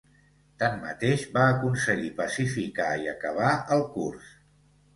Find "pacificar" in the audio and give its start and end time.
2.23-2.89